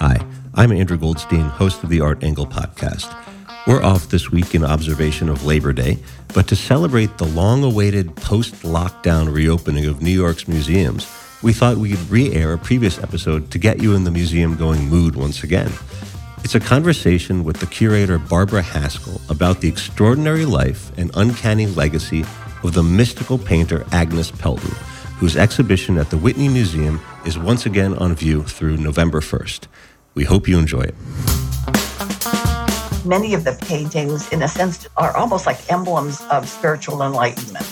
[0.00, 3.12] Hi, I'm Andrew Goldstein, host of the Art Angle podcast.
[3.66, 5.98] We're off this week in observation of Labor Day,
[6.34, 11.10] but to celebrate the long awaited post lockdown reopening of New York's museums,
[11.42, 14.88] we thought we'd re air a previous episode to get you in the museum going
[14.88, 15.72] mood once again.
[16.44, 22.24] It's a conversation with the curator Barbara Haskell about the extraordinary life and uncanny legacy
[22.62, 24.74] of the mystical painter Agnes Pelton,
[25.18, 29.66] whose exhibition at the Whitney Museum is once again on view through November 1st.
[30.14, 30.94] We hope you enjoy it.
[33.06, 37.66] Many of the paintings, in a sense, are almost like emblems of spiritual enlightenment.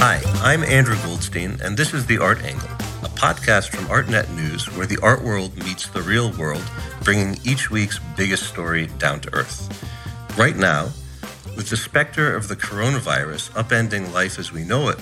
[0.00, 2.68] Hi, I'm Andrew Goldstein, and this is The Art Angle,
[3.02, 6.64] a podcast from ArtNet News where the art world meets the real world,
[7.02, 9.68] bringing each week's biggest story down to earth.
[10.38, 10.90] Right now,
[11.56, 14.98] with the specter of the coronavirus upending life as we know it,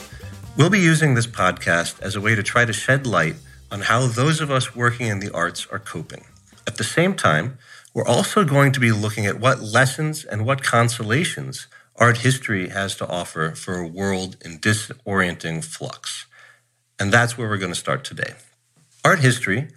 [0.57, 3.37] we'll be using this podcast as a way to try to shed light
[3.71, 6.25] on how those of us working in the arts are coping.
[6.67, 7.59] At the same time,
[7.95, 11.67] we're also going to be looking at what lessons and what consolations
[11.97, 16.27] art history has to offer for a world in disorienting flux.
[16.99, 18.35] And that's where we're going to start today.
[19.05, 19.69] Art history,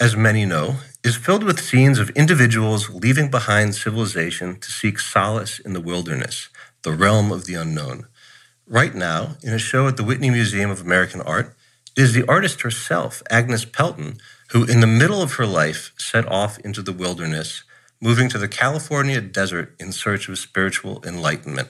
[0.00, 5.58] as many know, is filled with scenes of individuals leaving behind civilization to seek solace
[5.58, 6.48] in the wilderness,
[6.82, 8.06] the realm of the unknown.
[8.66, 11.54] Right now, in a show at the Whitney Museum of American Art,
[11.98, 14.16] is the artist herself, Agnes Pelton,
[14.52, 17.62] who, in the middle of her life, set off into the wilderness,
[18.00, 21.68] moving to the California desert in search of spiritual enlightenment.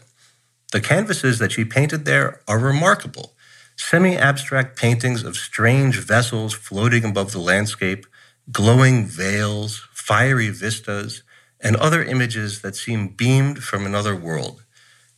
[0.70, 3.34] The canvases that she painted there are remarkable
[3.76, 8.06] semi abstract paintings of strange vessels floating above the landscape,
[8.52, 11.24] glowing veils, fiery vistas,
[11.60, 14.63] and other images that seem beamed from another world.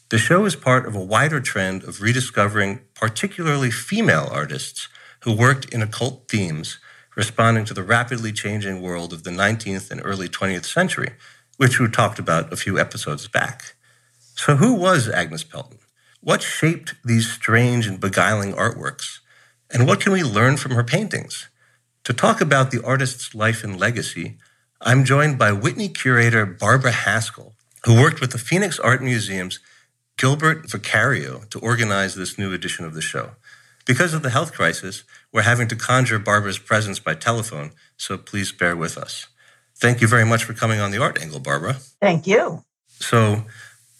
[0.08, 4.88] The show is part of a wider trend of rediscovering particularly female artists
[5.24, 6.78] who worked in occult themes,
[7.16, 11.14] responding to the rapidly changing world of the 19th and early 20th century,
[11.56, 13.74] which we talked about a few episodes back.
[14.36, 15.78] So, who was Agnes Pelton?
[16.20, 19.18] What shaped these strange and beguiling artworks?
[19.72, 21.48] And what can we learn from her paintings?
[22.04, 24.38] To talk about the artist's life and legacy,
[24.80, 29.58] I'm joined by Whitney curator Barbara Haskell, who worked with the Phoenix Art Museum's
[30.16, 33.32] Gilbert Vicario to organize this new edition of the show.
[33.84, 38.50] Because of the health crisis, we're having to conjure Barbara's presence by telephone, so please
[38.50, 39.26] bear with us.
[39.76, 41.74] Thank you very much for coming on the art angle, Barbara.
[42.00, 42.64] Thank you.
[42.88, 43.44] So,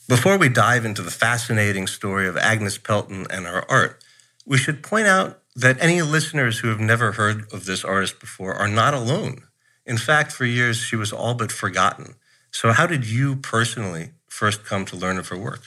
[0.09, 4.03] before we dive into the fascinating story of Agnes Pelton and her art,
[4.47, 8.55] we should point out that any listeners who have never heard of this artist before
[8.55, 9.43] are not alone.
[9.84, 12.15] In fact, for years, she was all but forgotten.
[12.50, 15.62] So, how did you personally first come to learn of her work?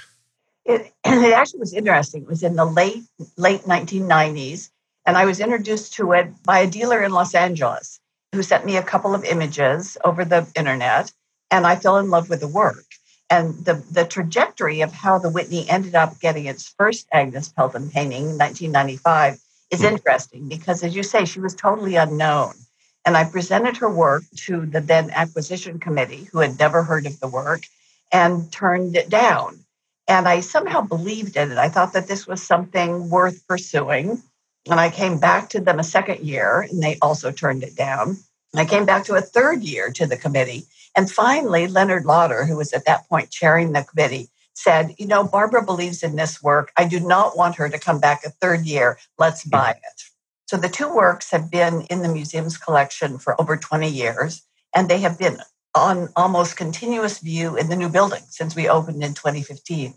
[0.65, 2.23] It, it actually was interesting.
[2.23, 3.03] It was in the late
[3.37, 4.69] late 1990s,
[5.05, 7.99] and I was introduced to it by a dealer in Los Angeles
[8.33, 11.11] who sent me a couple of images over the internet,
[11.49, 12.85] and I fell in love with the work.
[13.31, 17.89] And the, the trajectory of how the Whitney ended up getting its first Agnes Pelton
[17.89, 19.39] painting in 1995
[19.71, 19.85] is hmm.
[19.85, 22.53] interesting because, as you say, she was totally unknown.
[23.05, 27.19] And I presented her work to the then acquisition committee, who had never heard of
[27.19, 27.61] the work,
[28.11, 29.63] and turned it down.
[30.09, 31.59] And I somehow believed in it.
[31.59, 34.23] I thought that this was something worth pursuing.
[34.67, 38.17] And I came back to them a second year, and they also turned it down.
[38.51, 40.65] And I came back to a third year to the committee.
[40.95, 45.23] And finally, Leonard Lauder, who was at that point chairing the committee, said, You know,
[45.23, 46.71] Barbara believes in this work.
[46.75, 48.97] I do not want her to come back a third year.
[49.19, 49.51] Let's hmm.
[49.51, 50.01] buy it.
[50.47, 54.41] So the two works have been in the museum's collection for over 20 years,
[54.75, 55.37] and they have been
[55.75, 59.93] on almost continuous view in the new building since we opened in 2015.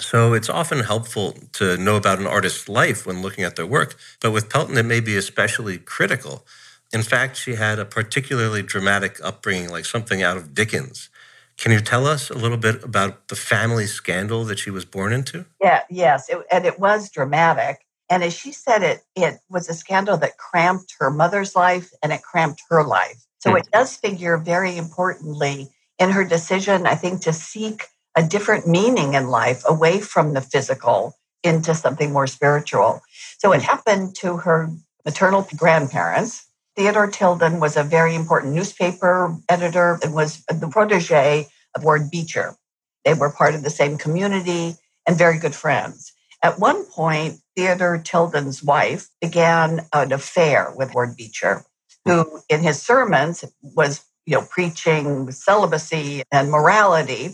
[0.00, 3.96] So it's often helpful to know about an artist's life when looking at their work,
[4.20, 6.44] but with Pelton, it may be especially critical.
[6.92, 11.10] In fact, she had a particularly dramatic upbringing, like something out of Dickens.
[11.56, 15.12] Can you tell us a little bit about the family scandal that she was born
[15.12, 15.46] into?
[15.60, 17.86] Yeah, yes, it, and it was dramatic.
[18.10, 22.12] And as she said it, it was a scandal that cramped her mother's life and
[22.12, 23.24] it cramped her life.
[23.44, 25.68] So it does figure very importantly
[25.98, 27.84] in her decision, I think, to seek
[28.16, 33.02] a different meaning in life away from the physical into something more spiritual.
[33.36, 33.66] So it hmm.
[33.66, 34.70] happened to her
[35.04, 36.46] maternal grandparents.
[36.74, 42.56] Theodore Tilton was a very important newspaper editor and was the protege of Ward Beecher.
[43.04, 44.76] They were part of the same community
[45.06, 46.14] and very good friends.
[46.42, 51.66] At one point, Theodore Tilton's wife began an affair with Ward Beecher
[52.04, 57.30] who in his sermons was you know preaching celibacy and morality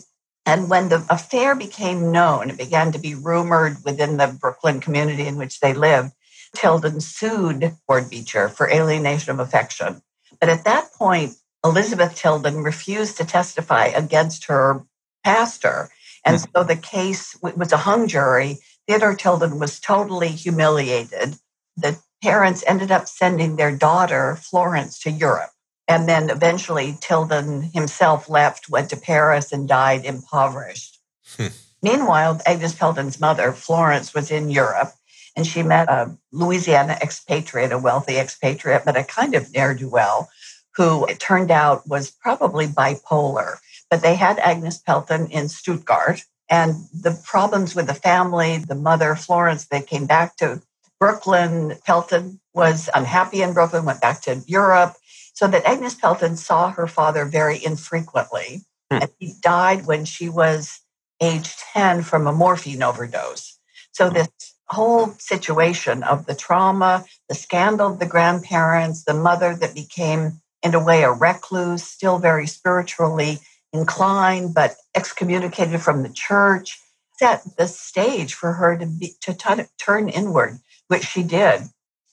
[0.47, 5.27] and when the affair became known it began to be rumored within the brooklyn community
[5.27, 6.13] in which they lived
[6.55, 10.03] Tilton sued Ward Beecher for alienation of affection.
[10.41, 11.35] But at that point,
[11.65, 14.85] Elizabeth Tilton refused to testify against her
[15.25, 15.91] pastor.
[16.25, 16.51] And mm-hmm.
[16.55, 18.59] so the case was a hung jury.
[18.89, 21.37] Theodore Tilton was totally humiliated.
[21.77, 25.51] The parents ended up sending their daughter, Florence, to Europe.
[25.89, 30.99] And then eventually Tilton himself left, went to Paris, and died impoverished.
[31.37, 31.49] Hmm.
[31.83, 34.93] Meanwhile, Agnes Pelton's mother, Florence, was in Europe
[35.37, 39.89] and she met a Louisiana expatriate, a wealthy expatriate, but a kind of ne'er do
[39.89, 40.29] well,
[40.77, 43.57] who it turned out was probably bipolar.
[43.89, 49.15] But they had Agnes Pelton in Stuttgart, and the problems with the family, the mother,
[49.15, 50.63] Florence, they came back to
[51.01, 51.77] Brooklyn.
[51.85, 54.95] Pelton was unhappy in Brooklyn, went back to Europe.
[55.35, 58.63] So that Agnes Pelton saw her father very infrequently.
[58.91, 58.99] Hmm.
[59.03, 60.81] And he died when she was
[61.23, 63.59] age 10 from a morphine overdose.
[63.93, 64.15] So hmm.
[64.15, 64.29] this
[64.69, 70.75] whole situation of the trauma, the scandal of the grandparents, the mother that became, in
[70.75, 73.39] a way, a recluse, still very spiritually
[73.73, 76.79] inclined, but excommunicated from the church,
[77.19, 80.59] set the stage for her to be to t- turn inward,
[80.91, 81.63] which she did.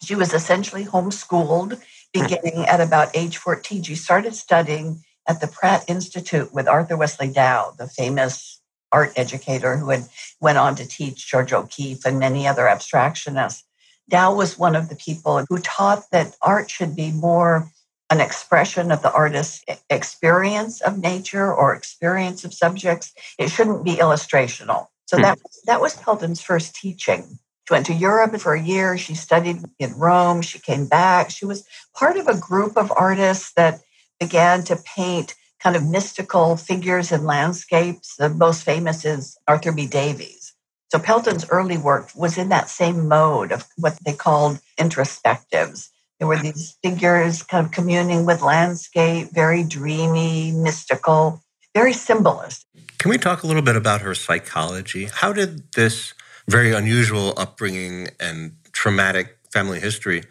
[0.04, 1.82] She was essentially homeschooled
[2.14, 3.82] beginning at about age 14.
[3.84, 9.78] She started studying at the Pratt Institute with Arthur Wesley Dow, the famous art educator
[9.78, 10.08] who had
[10.40, 13.64] went on to teach Georgia O'Keeffe and many other abstractionists.
[14.10, 17.70] Dow was one of the people who taught that art should be more
[18.10, 23.12] an expression of the artist's experience of nature or experience of subjects.
[23.38, 24.86] It shouldn't be illustrational.
[25.08, 25.24] So hmm.
[25.24, 27.40] that, that was Pelton's first teaching.
[27.68, 28.98] She went to Europe for a year.
[28.98, 30.42] She studied in Rome.
[30.42, 31.30] She came back.
[31.30, 33.82] She was part of a group of artists that
[34.22, 38.16] began to paint kind of mystical figures and landscapes.
[38.16, 39.86] The most famous is Arthur B.
[39.86, 40.54] Davies.
[40.94, 45.90] So Pelton's early work was in that same mode of what they called introspectives.
[46.20, 51.44] There were these figures kind of communing with landscape, very dreamy, mystical,
[51.76, 52.66] very symbolist.
[52.98, 55.10] Can we talk a little bit about her psychology?
[55.12, 56.14] How did this
[56.48, 60.24] very unusual upbringing and traumatic family history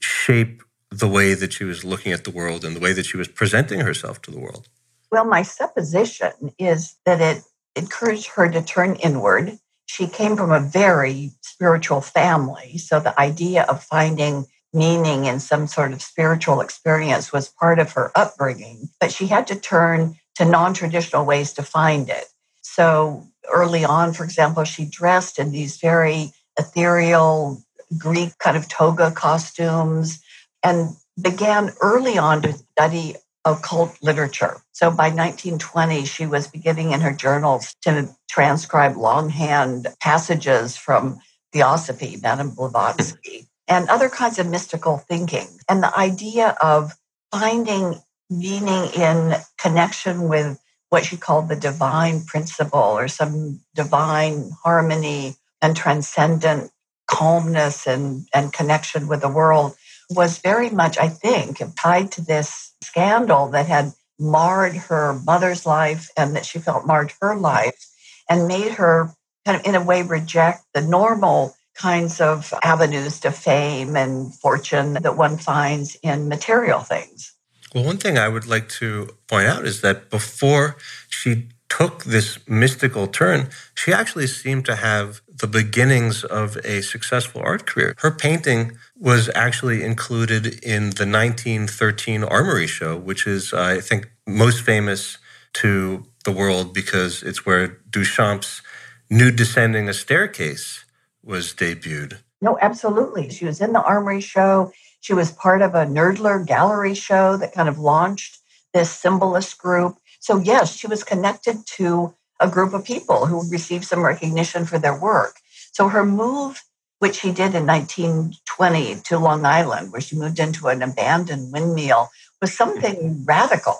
[0.00, 3.16] shape the way that she was looking at the world and the way that she
[3.16, 4.68] was presenting herself to the world?
[5.10, 7.42] Well, my supposition is that it
[7.76, 9.58] encouraged her to turn inward.
[9.86, 12.78] She came from a very spiritual family.
[12.78, 17.92] So the idea of finding meaning in some sort of spiritual experience was part of
[17.92, 22.24] her upbringing, but she had to turn to non traditional ways to find it.
[22.62, 27.62] So early on, for example, she dressed in these very ethereal
[27.98, 30.22] Greek kind of toga costumes
[30.62, 30.90] and
[31.20, 34.60] began early on to study occult literature.
[34.72, 41.18] So by 1920, she was beginning in her journals to transcribe longhand passages from
[41.52, 45.48] Theosophy, Madame Blavatsky, and other kinds of mystical thinking.
[45.68, 46.92] And the idea of
[47.30, 48.00] finding
[48.30, 50.58] meaning in connection with
[50.92, 56.70] what she called the divine principle or some divine harmony and transcendent
[57.08, 59.74] calmness and, and connection with the world
[60.10, 66.10] was very much, I think, tied to this scandal that had marred her mother's life
[66.18, 67.86] and that she felt marred her life
[68.28, 69.14] and made her
[69.46, 74.92] kind of, in a way, reject the normal kinds of avenues to fame and fortune
[74.92, 77.31] that one finds in material things.
[77.74, 80.76] Well, one thing I would like to point out is that before
[81.08, 87.40] she took this mystical turn, she actually seemed to have the beginnings of a successful
[87.42, 87.94] art career.
[87.98, 94.10] Her painting was actually included in the 1913 Armory Show, which is, uh, I think,
[94.26, 95.16] most famous
[95.54, 98.60] to the world because it's where Duchamp's
[99.08, 100.84] Nude Descending a Staircase
[101.24, 102.18] was debuted.
[102.42, 103.30] No, absolutely.
[103.30, 104.72] She was in the Armory Show.
[105.02, 108.38] She was part of a Nerdler gallery show that kind of launched
[108.72, 109.96] this symbolist group.
[110.20, 114.78] So, yes, she was connected to a group of people who received some recognition for
[114.78, 115.40] their work.
[115.72, 116.62] So, her move,
[117.00, 122.10] which she did in 1920 to Long Island, where she moved into an abandoned windmill,
[122.40, 123.24] was something hmm.
[123.24, 123.78] radical.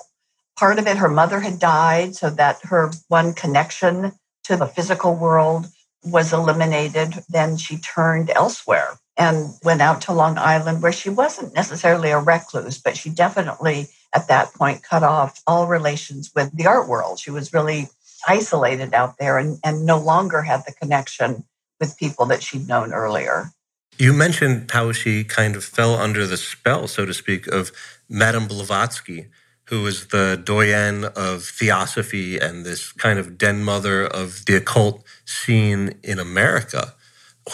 [0.59, 4.11] Part of it, her mother had died, so that her one connection
[4.43, 5.67] to the physical world
[6.03, 7.23] was eliminated.
[7.29, 12.19] Then she turned elsewhere and went out to Long Island, where she wasn't necessarily a
[12.19, 17.19] recluse, but she definitely at that point cut off all relations with the art world.
[17.19, 17.89] She was really
[18.27, 21.45] isolated out there and, and no longer had the connection
[21.81, 23.51] with people that she'd known earlier.
[23.99, 27.73] You mentioned how she kind of fell under the spell, so to speak, of
[28.09, 29.27] Madame Blavatsky,
[29.65, 35.05] who was the doyen of theosophy and this kind of den mother of the occult
[35.25, 36.95] scene in America.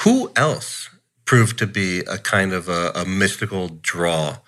[0.05, 0.88] Who else
[1.29, 4.39] proved to be a kind of a, a mystical draw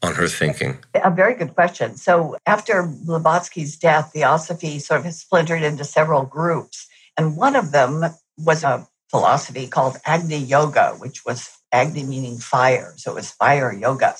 [0.00, 0.78] on her thinking?
[0.94, 1.96] A very good question.
[1.96, 6.86] So after Blavatsky's death, Theosophy sort of splintered into several groups.
[7.16, 8.04] And one of them
[8.36, 12.94] was a philosophy called Agni Yoga, which was Agni meaning fire.
[12.98, 14.14] So it was fire yoga.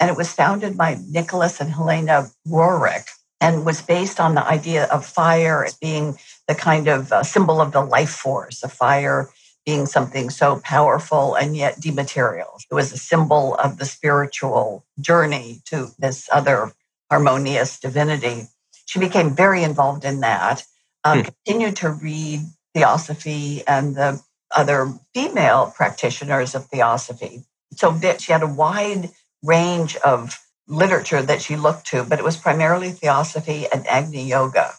[0.00, 3.08] And it was founded by Nicholas and Helena Roerich
[3.42, 7.60] and was based on the idea of fire as being the kind of uh, symbol
[7.60, 9.28] of the life force, a fire
[9.68, 12.58] being something so powerful and yet dematerial.
[12.70, 16.72] It was a symbol of the spiritual journey to this other
[17.10, 18.48] harmonious divinity.
[18.86, 20.64] She became very involved in that,
[21.04, 21.28] uh, hmm.
[21.44, 22.40] continued to read
[22.74, 24.22] theosophy and the
[24.56, 27.44] other female practitioners of theosophy.
[27.72, 29.10] So she had a wide
[29.42, 34.72] range of literature that she looked to, but it was primarily theosophy and Agni Yoga.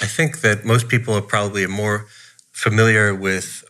[0.00, 2.08] I think that most people are probably more
[2.50, 3.64] familiar with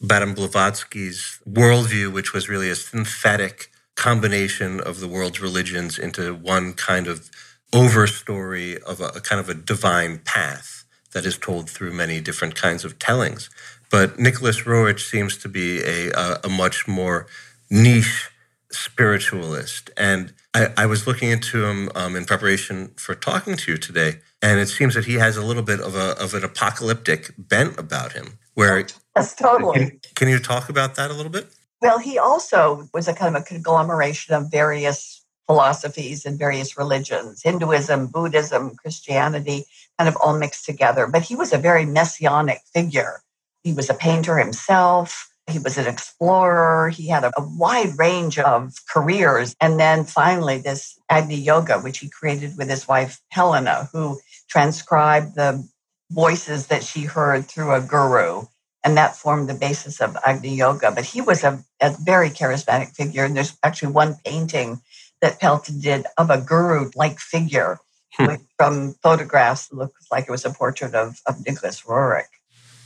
[0.00, 6.74] Madame Blavatsky's worldview, which was really a synthetic combination of the world's religions into one
[6.74, 7.30] kind of
[7.72, 12.54] overstory of a, a kind of a divine path that is told through many different
[12.54, 13.48] kinds of tellings.
[13.90, 17.26] But Nicholas Roerich seems to be a, a, a much more
[17.70, 18.30] niche
[18.70, 19.90] spiritualist.
[19.96, 24.20] And I, I was looking into him um, in preparation for talking to you today,
[24.42, 27.78] and it seems that he has a little bit of, a, of an apocalyptic bent
[27.78, 28.38] about him.
[28.54, 29.78] Where yes, totally.
[29.78, 31.48] Can, can you talk about that a little bit?
[31.82, 37.42] Well, he also was a kind of a conglomeration of various philosophies and various religions
[37.42, 39.64] Hinduism, Buddhism, Christianity,
[39.98, 41.06] kind of all mixed together.
[41.06, 43.20] But he was a very messianic figure.
[43.62, 45.32] He was a painter himself.
[45.48, 46.88] He was an explorer.
[46.88, 49.54] He had a, a, wide range of careers.
[49.60, 54.18] And then finally, this Agni Yoga, which he created with his wife, Helena, who
[54.48, 55.68] transcribed the
[56.10, 58.42] voices that she heard through a guru.
[58.86, 60.92] And that formed the basis of Agni Yoga.
[60.92, 63.24] But he was a, a very charismatic figure.
[63.24, 64.80] And there's actually one painting
[65.20, 67.80] that Pelton did of a guru like figure
[68.12, 68.36] hmm.
[68.56, 72.30] from photographs looks like it was a portrait of, of Nicholas Roerich.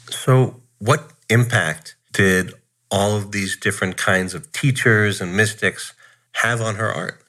[0.08, 2.54] So, what impact did
[2.90, 5.92] all of these different kinds of teachers and mystics
[6.36, 7.20] have on her art?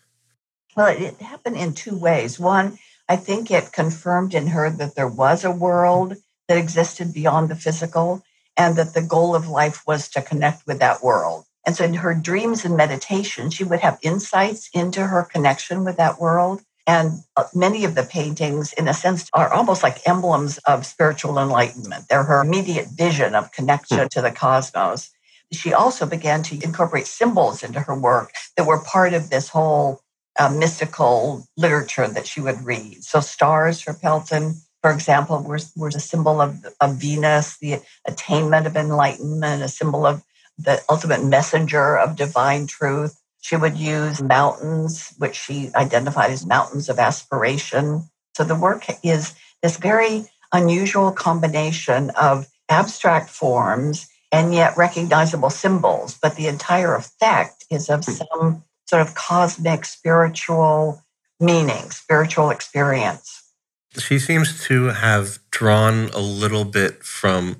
[0.77, 2.39] Well, it happened in two ways.
[2.39, 6.15] One, I think it confirmed in her that there was a world
[6.47, 8.23] that existed beyond the physical
[8.57, 11.45] and that the goal of life was to connect with that world.
[11.65, 15.97] And so in her dreams and meditation, she would have insights into her connection with
[15.97, 16.61] that world.
[16.87, 21.37] And uh, many of the paintings, in a sense, are almost like emblems of spiritual
[21.37, 22.05] enlightenment.
[22.09, 25.11] They're her immediate vision of connection to the cosmos.
[25.51, 30.01] She also began to incorporate symbols into her work that were part of this whole
[30.39, 33.03] uh, mystical literature that she would read.
[33.03, 38.65] So, stars for Pelton, for example, were, were a symbol of, of Venus, the attainment
[38.65, 40.23] of enlightenment, a symbol of
[40.57, 43.19] the ultimate messenger of divine truth.
[43.41, 48.09] She would use mountains, which she identified as mountains of aspiration.
[48.35, 56.17] So the work is this very unusual combination of abstract forms and yet recognizable symbols,
[56.21, 58.11] but the entire effect is of hmm.
[58.11, 61.03] some sort of cosmic spiritual
[61.39, 63.40] meaning, spiritual experience.
[63.97, 67.57] She seems to have drawn a little bit from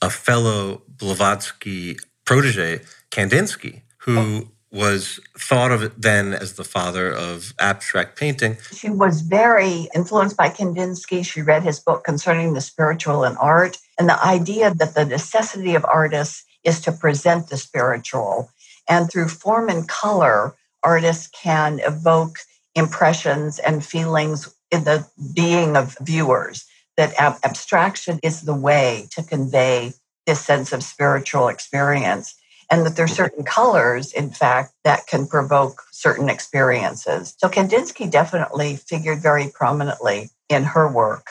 [0.00, 7.52] a fellow Blavatsky protege, Kandinsky, who oh was thought of then as the father of
[7.58, 8.56] abstract painting.
[8.74, 11.24] She was very influenced by Kandinsky.
[11.24, 15.74] She read his book concerning the spiritual and art, and the idea that the necessity
[15.74, 18.50] of artists is to present the spiritual.
[18.88, 22.38] And through form and color, artists can evoke
[22.74, 26.64] impressions and feelings in the being of viewers.
[26.96, 29.92] That ab- abstraction is the way to convey
[30.26, 32.34] this sense of spiritual experience
[32.70, 37.34] and that there's certain colors, in fact, that can provoke certain experiences.
[37.38, 41.26] So Kandinsky definitely figured very prominently in her work.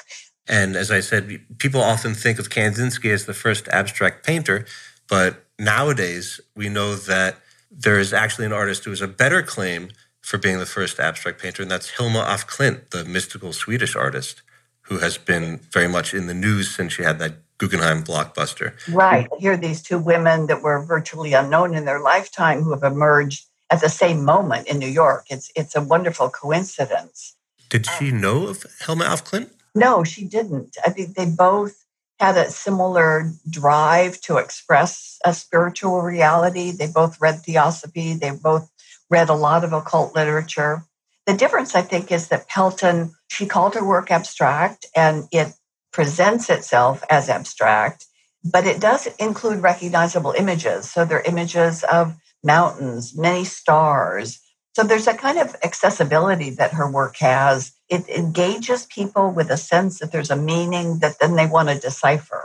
[0.48, 4.65] And as I said, people often think of Kandinsky as the first abstract painter,
[5.07, 7.38] but nowadays we know that
[7.71, 9.89] there is actually an artist who has a better claim
[10.21, 14.41] for being the first abstract painter, and that's Hilma af Klint, the mystical Swedish artist
[14.83, 18.73] who has been very much in the news since she had that Guggenheim blockbuster.
[18.91, 19.27] Right.
[19.37, 23.45] Here are these two women that were virtually unknown in their lifetime who have emerged
[23.69, 25.25] at the same moment in New York.
[25.29, 27.35] It's it's a wonderful coincidence.
[27.69, 29.49] Did she um, know of Hilma af Klint?
[29.75, 30.75] No, she didn't.
[30.85, 31.85] I think they both
[32.19, 36.71] had a similar drive to express a spiritual reality.
[36.71, 38.13] They both read theosophy.
[38.13, 38.70] They both
[39.11, 40.83] read a lot of occult literature.
[41.27, 45.53] The difference, I think, is that Pelton, she called her work abstract and it
[45.93, 48.05] presents itself as abstract,
[48.43, 50.89] but it does include recognizable images.
[50.89, 54.39] So they're images of mountains, many stars.
[54.73, 57.73] So there's a kind of accessibility that her work has.
[57.89, 61.77] It engages people with a sense that there's a meaning that then they want to
[61.77, 62.40] decipher.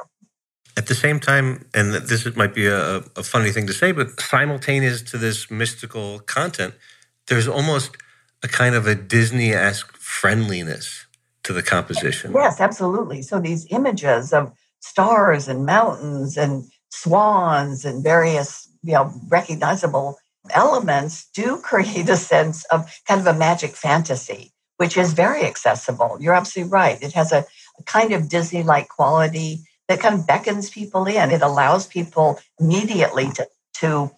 [0.76, 4.20] At the same time, and this might be a, a funny thing to say, but
[4.20, 6.74] simultaneous to this mystical content,
[7.28, 7.96] there's almost
[8.42, 11.06] a kind of a Disney esque friendliness
[11.44, 12.32] to the composition.
[12.34, 13.22] Yes, absolutely.
[13.22, 20.18] So these images of stars and mountains and swans and various you know recognizable
[20.50, 26.16] elements do create a sense of kind of a magic fantasy which is very accessible
[26.20, 27.44] you're absolutely right it has a,
[27.78, 32.38] a kind of disney like quality that kind of beckons people in it allows people
[32.58, 34.10] immediately to to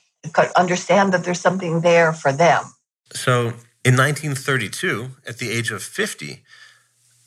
[0.57, 2.65] understand that there's something there for them
[3.13, 3.53] so
[3.85, 6.43] in 1932 at the age of 50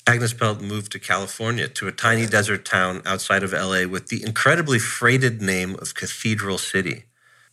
[0.07, 4.23] Agnes Pelton moved to California to a tiny desert town outside of LA with the
[4.23, 7.05] incredibly freighted name of Cathedral City.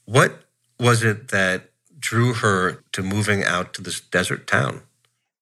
[0.06, 0.44] What
[0.80, 4.82] was it that drew her to moving out to this desert town?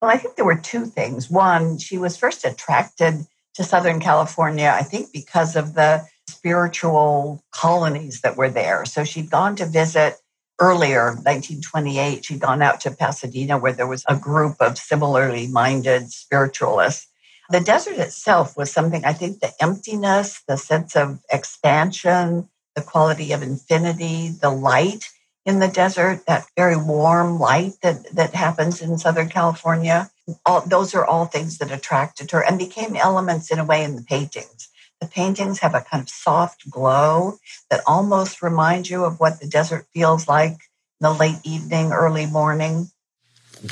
[0.01, 1.29] Well, I think there were two things.
[1.29, 3.25] One, she was first attracted
[3.57, 8.85] to Southern California, I think, because of the spiritual colonies that were there.
[8.85, 10.15] So she'd gone to visit
[10.59, 16.11] earlier, 1928, she'd gone out to Pasadena where there was a group of similarly minded
[16.11, 17.07] spiritualists.
[17.49, 23.31] The desert itself was something, I think, the emptiness, the sense of expansion, the quality
[23.31, 25.09] of infinity, the light
[25.45, 30.11] in the desert, that very warm light that, that happens in Southern California.
[30.45, 33.95] All, those are all things that attracted her and became elements in a way in
[33.95, 34.69] the paintings.
[34.99, 37.37] The paintings have a kind of soft glow
[37.69, 42.25] that almost reminds you of what the desert feels like in the late evening, early
[42.25, 42.89] morning.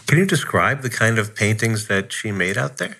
[0.07, 2.97] Can you describe the kind of paintings that she made out there?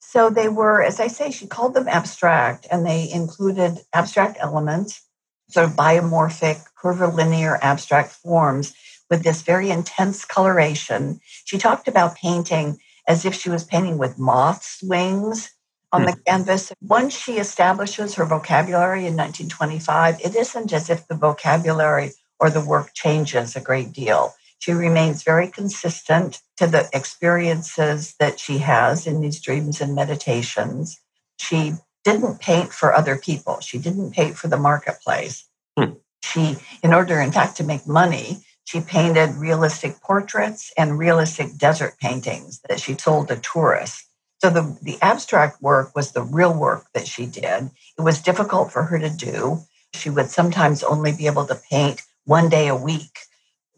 [0.00, 5.02] So they were, as I say, she called them abstract, and they included abstract elements,
[5.48, 8.74] sort of biomorphic, curvilinear abstract forms
[9.10, 11.20] with this very intense coloration.
[11.44, 15.50] She talked about painting as if she was painting with moth's wings
[15.92, 16.20] on the hmm.
[16.26, 16.72] canvas.
[16.80, 22.64] Once she establishes her vocabulary in 1925, it isn't as if the vocabulary or the
[22.64, 24.34] work changes a great deal.
[24.58, 30.98] She remains very consistent to the experiences that she has in these dreams and meditations.
[31.38, 33.60] She didn't paint for other people.
[33.60, 35.46] She didn't paint for the marketplace.
[35.78, 35.94] Hmm.
[36.22, 41.96] She, in order, in fact, to make money, she painted realistic portraits and realistic desert
[42.00, 44.08] paintings that she sold to tourists.
[44.40, 47.70] So the, the abstract work was the real work that she did.
[47.96, 49.60] It was difficult for her to do.
[49.94, 53.20] She would sometimes only be able to paint one day a week.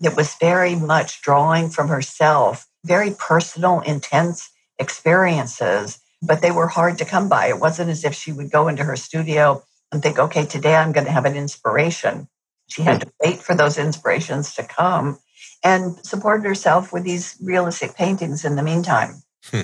[0.03, 6.97] It was very much drawing from herself, very personal, intense experiences, but they were hard
[6.99, 7.49] to come by.
[7.49, 10.93] It wasn't as if she would go into her studio and think, okay, today I'm
[10.93, 12.27] going to have an inspiration.
[12.69, 15.19] She had to wait for those inspirations to come
[15.65, 19.23] and supported herself with these realistic paintings in the meantime.
[19.47, 19.63] Hmm.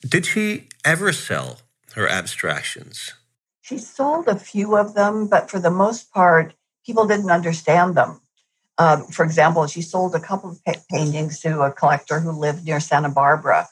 [0.00, 1.60] Did she ever sell
[1.94, 3.12] her abstractions?
[3.62, 6.54] She sold a few of them, but for the most part,
[6.84, 8.20] people didn't understand them.
[8.76, 12.66] Uh, for example, she sold a couple of pa- paintings to a collector who lived
[12.66, 13.68] near Santa Barbara.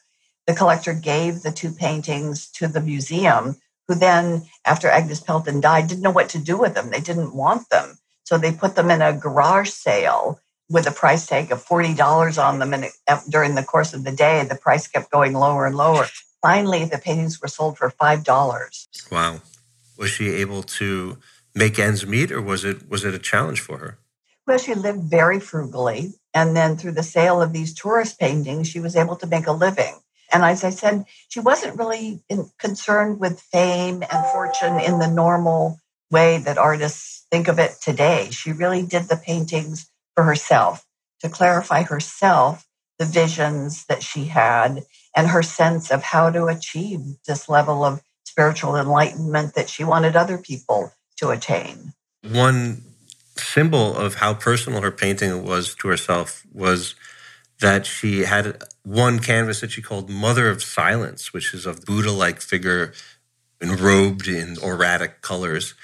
[0.47, 3.57] The collector gave the two paintings to the museum,
[3.87, 6.91] who then, after Agnes Pelton died, didn't know what to do with them.
[6.91, 7.99] They didn't want them.
[8.33, 10.41] So they put them in a garage sale
[10.71, 12.73] with a price tag of $40 on them.
[12.73, 12.93] And it,
[13.29, 16.07] during the course of the day, the price kept going lower and lower.
[16.41, 19.11] Finally, the paintings were sold for $5.
[19.13, 19.43] Wow.
[19.99, 21.19] Was she able to
[21.55, 23.99] make ends meet or was it was it a challenge for her?
[24.47, 26.15] Well, she lived very frugally.
[26.33, 29.53] And then through the sale of these tourist paintings, she was able to make a
[29.53, 29.97] living.
[30.33, 35.09] And as I said, she wasn't really in, concerned with fame and fortune in the
[35.09, 38.29] normal way that artists think of it today.
[38.31, 40.85] She really did the paintings for herself
[41.21, 42.67] to clarify herself
[42.99, 44.85] the visions that she had
[45.17, 50.15] and her sense of how to achieve this level of spiritual enlightenment that she wanted
[50.15, 51.95] other people to attain.
[52.23, 52.83] One
[53.37, 56.95] symbol of how personal her painting was to herself was
[57.61, 62.11] that she had one canvas that she called Mother of Silence, which is a Buddha
[62.11, 62.93] like figure
[63.61, 65.75] enrobed in auratic colors.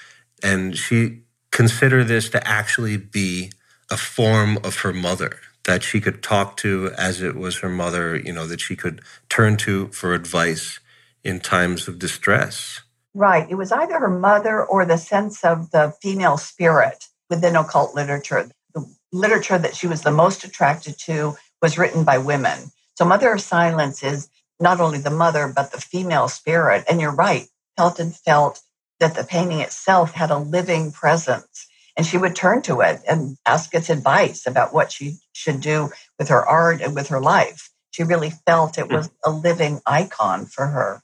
[0.43, 1.23] And she
[1.59, 3.51] considered this to actually be
[3.91, 8.15] a form of her mother that she could talk to as it was her mother,
[8.15, 10.79] you know, that she could turn to for advice
[11.21, 12.79] in times of distress.
[13.13, 13.45] Right.
[13.49, 18.49] It was either her mother or the sense of the female spirit within occult literature.
[18.73, 22.71] The literature that she was the most attracted to was written by women.
[22.97, 24.29] So, Mother of Silence is
[24.61, 26.85] not only the mother, but the female spirit.
[26.89, 28.61] And you're right, Pelton felt
[28.99, 33.35] that the painting itself had a living presence And she would turn to it and
[33.45, 37.69] ask its advice about what she should do with her art and with her life.
[37.91, 38.93] She really felt it hmm.
[38.95, 41.01] was a living icon for her.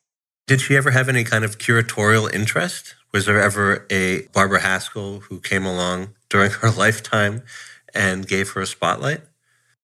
[0.47, 2.95] Did she ever have any kind of curatorial interest?
[3.11, 7.43] Was there ever a Barbara Haskell who came along during her lifetime
[7.93, 9.21] and gave her a spotlight?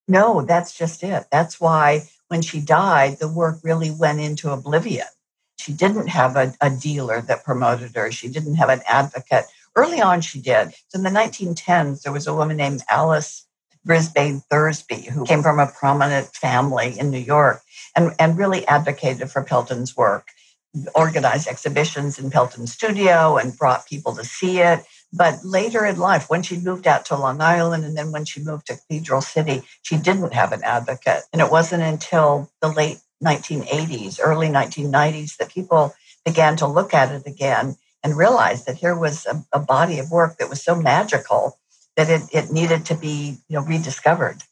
[0.07, 1.25] No, that's just it.
[1.31, 5.07] That's why when she died, the work really went into oblivion.
[5.61, 9.45] She didn't have a, a dealer that promoted her, she didn't have an advocate.
[9.75, 10.73] Early on, she did.
[10.89, 13.45] So in the 1910s, there was a woman named Alice
[13.85, 17.61] Brisbane Thursby, who came from a prominent family in New York
[17.95, 20.27] and, and really advocated for Pelton's work,
[20.93, 24.83] organized exhibitions in Pelton's studio and brought people to see it.
[25.13, 28.41] But later in life, when she moved out to Long Island and then when she
[28.41, 31.23] moved to Cathedral City, she didn't have an advocate.
[31.33, 35.93] And it wasn't until the late 1980s, early 1990s, that people
[36.25, 40.11] began to look at it again and realize that here was a, a body of
[40.11, 41.59] work that was so magical
[41.95, 44.43] that it, it needed to be you know rediscovered.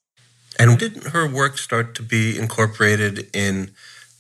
[0.57, 3.71] And didn't her work start to be incorporated in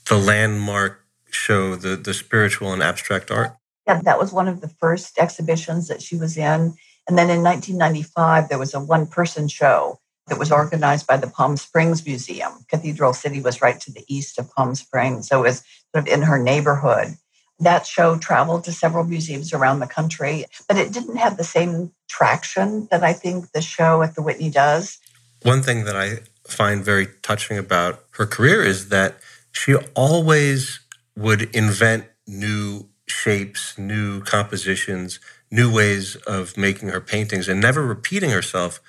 [0.07, 3.55] the landmark show, the, the spiritual and abstract art?
[3.85, 6.75] Yeah, that was one of the first exhibitions that she was in.
[7.07, 9.99] And then in 1995, there was a one person show
[10.29, 12.65] that was organized by the Palm Springs Museum.
[12.69, 15.63] Cathedral City was right to the east of Palm Springs, so it was
[15.93, 17.15] sort of in her neighborhood.
[17.59, 21.91] That show traveled to several museums around the country, but it didn't have the same
[22.07, 24.97] traction that I think the show at the Whitney does.
[25.43, 29.17] One thing that I find very touching about her career is that
[29.51, 30.79] she always
[31.15, 35.19] would invent new shapes, new compositions,
[35.51, 38.79] new ways of making her paintings, and never repeating herself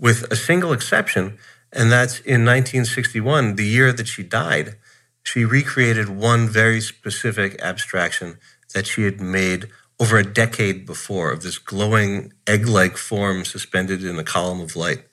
[0.00, 1.38] with a single exception.
[1.72, 4.76] And that's in 1961, the year that she died
[5.22, 8.38] she recreated one very specific abstraction
[8.74, 14.02] that she had made over a decade before of this glowing egg like form suspended
[14.04, 15.04] in a column of light.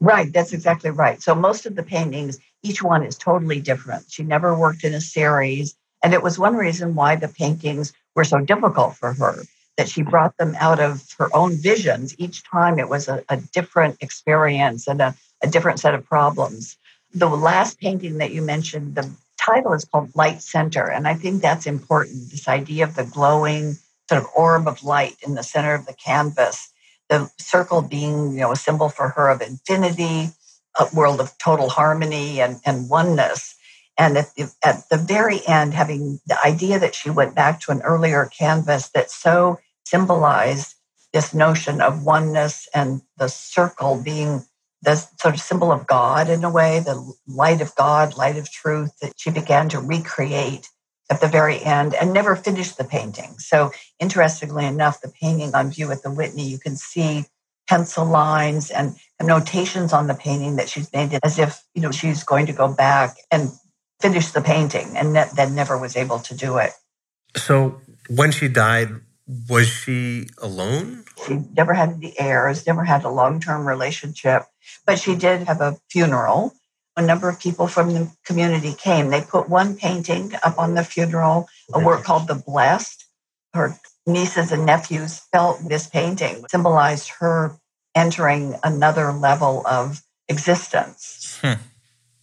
[0.00, 1.22] Right, that's exactly right.
[1.22, 4.04] So most of the paintings, each one is totally different.
[4.10, 5.74] She never worked in a series.
[6.02, 9.42] And it was one reason why the paintings were so difficult for her,
[9.76, 12.14] that she brought them out of her own visions.
[12.18, 16.76] Each time it was a, a different experience and a, a different set of problems.
[17.12, 20.90] The last painting that you mentioned, the title is called Light Center.
[20.90, 23.76] And I think that's important this idea of the glowing
[24.08, 26.70] sort of orb of light in the center of the canvas,
[27.08, 30.30] the circle being, you know, a symbol for her of infinity,
[30.78, 33.54] a world of total harmony and, and oneness.
[33.96, 37.70] And at the, at the very end, having the idea that she went back to
[37.70, 39.58] an earlier canvas that so
[39.94, 40.74] symbolized
[41.12, 44.42] this notion of oneness and the circle being
[44.82, 48.50] the sort of symbol of God in a way, the light of God, light of
[48.50, 50.68] truth that she began to recreate
[51.10, 53.38] at the very end and never finished the painting.
[53.38, 57.26] So, interestingly enough, the painting on view at the Whitney, you can see
[57.68, 61.92] pencil lines and notations on the painting that she's made it as if you know
[61.92, 63.52] she's going to go back and
[64.00, 66.72] finish the painting and then never was able to do it.
[67.36, 68.88] So, when she died,
[69.26, 71.04] was she alone?
[71.26, 74.42] She never had any heirs, never had a long term relationship,
[74.86, 76.54] but she did have a funeral.
[76.96, 79.10] A number of people from the community came.
[79.10, 83.04] They put one painting up on the funeral, a work called The Blessed.
[83.52, 87.58] Her nieces and nephews felt this painting symbolized her
[87.96, 91.38] entering another level of existence.
[91.40, 91.54] Hmm.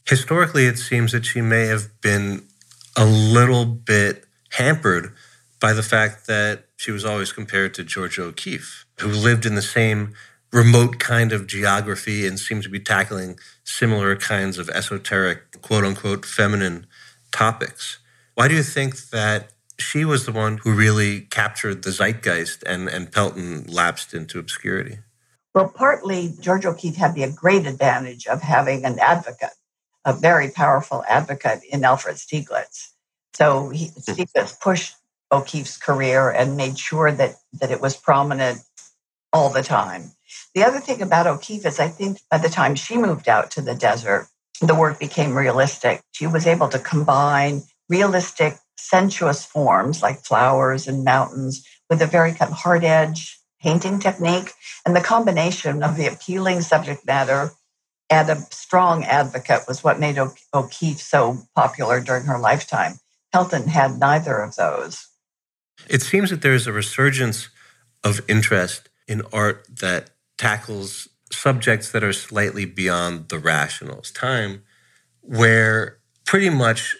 [0.08, 2.48] Historically, it seems that she may have been
[2.96, 5.14] a little bit hampered
[5.62, 9.62] by the fact that she was always compared to Georgia O'Keeffe, who lived in the
[9.62, 10.14] same
[10.52, 16.26] remote kind of geography and seemed to be tackling similar kinds of esoteric, quote unquote,
[16.26, 16.88] feminine
[17.32, 18.00] topics.
[18.36, 22.90] Why do you think that she was the one who really captured the zeitgeist and,
[22.90, 25.00] and Pelton lapsed into obscurity?
[25.54, 29.56] Well, partly Georgia O'Keeffe had the great advantage of having an advocate,
[30.06, 32.90] a very powerful advocate in Alfred Stieglitz.
[33.34, 34.96] So he, Stieglitz pushed
[35.32, 38.62] O'Keeffe's career and made sure that that it was prominent
[39.34, 40.12] all the time.
[40.54, 43.62] The other thing about O'Keeffe is I think by the time she moved out to
[43.62, 44.28] the desert,
[44.62, 46.02] the work became realistic.
[46.12, 52.34] She was able to combine realistic, sensuous forms like flowers and mountains with a very
[52.34, 54.52] kind of hard edge painting technique.
[54.86, 57.52] And the combination of the appealing subject matter
[58.10, 60.18] and a strong advocate was what made
[60.54, 62.96] O'Keeffe so popular during her lifetime.
[63.32, 65.08] Pelton had neither of those.
[65.90, 67.50] It seems that there's a resurgence
[68.04, 74.12] of interest in art that tackles subjects that are slightly beyond the rationals.
[74.12, 74.64] Time
[75.22, 76.96] where pretty much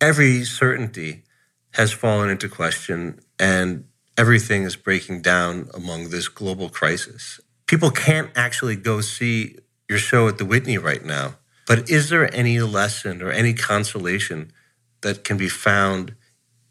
[0.00, 1.24] every certainty
[1.72, 3.84] has fallen into question and
[4.16, 7.40] everything is breaking down among this global crisis.
[7.66, 9.56] People can't actually go see
[9.88, 11.36] your show at the Whitney right now.
[11.66, 14.52] But is there any lesson or any consolation
[15.00, 16.14] that can be found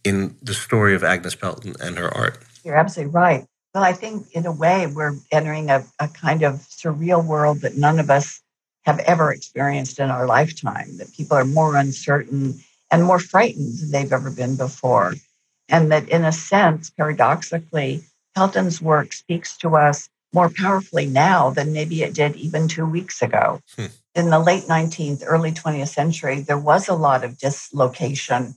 [0.03, 2.39] in the story of Agnes Pelton and her art?
[2.63, 3.45] You're absolutely right.
[3.73, 7.75] Well, I think in a way we're entering a, a kind of surreal world that
[7.75, 8.41] none of us
[8.85, 12.59] have ever experienced in our lifetime, that people are more uncertain
[12.91, 15.15] and more frightened than they've ever been before.
[15.69, 18.03] And that in a sense, paradoxically,
[18.35, 23.21] Pelton's work speaks to us more powerfully now than maybe it did even two weeks
[23.21, 23.61] ago.
[23.75, 23.85] Hmm.
[24.15, 28.55] In the late 19th, early 20th century, there was a lot of dislocation.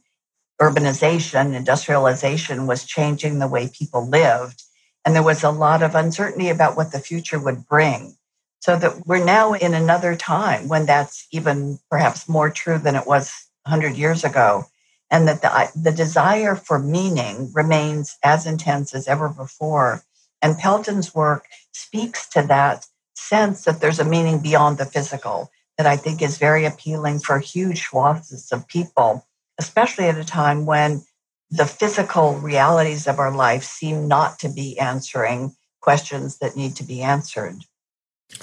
[0.60, 4.62] Urbanization, industrialization was changing the way people lived.
[5.04, 8.16] And there was a lot of uncertainty about what the future would bring.
[8.60, 13.06] So that we're now in another time when that's even perhaps more true than it
[13.06, 13.32] was
[13.64, 14.64] 100 years ago.
[15.10, 20.02] And that the, the desire for meaning remains as intense as ever before.
[20.42, 25.86] And Pelton's work speaks to that sense that there's a meaning beyond the physical that
[25.86, 29.26] I think is very appealing for huge swaths of people,
[29.58, 31.02] especially at a time when
[31.50, 36.82] the physical realities of our life seem not to be answering questions that need to
[36.82, 37.56] be answered.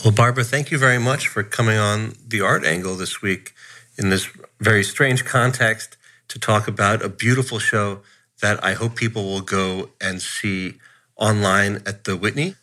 [0.03, 3.53] Well, Barbara, thank you very much for coming on the art angle this week
[3.97, 5.97] in this very strange context
[6.29, 8.01] to talk about a beautiful show
[8.41, 10.75] that I hope people will go and see
[11.17, 12.55] online at the Whitney.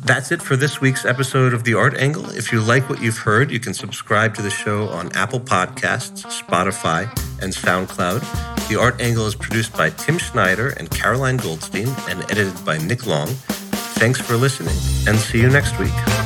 [0.00, 2.30] That's it for this week's episode of The Art Angle.
[2.30, 6.24] If you like what you've heard, you can subscribe to the show on Apple Podcasts,
[6.26, 7.08] Spotify,
[7.42, 8.68] and SoundCloud.
[8.68, 13.06] The Art Angle is produced by Tim Schneider and Caroline Goldstein and edited by Nick
[13.06, 13.28] Long.
[13.98, 14.76] Thanks for listening
[15.08, 16.19] and see you next week.